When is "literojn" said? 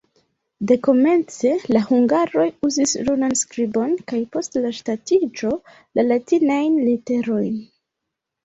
6.89-7.63